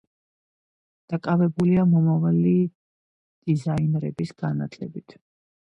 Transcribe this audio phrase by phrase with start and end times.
[1.13, 5.21] დაკავებულია მომავალი დიზაინერების განათლებით.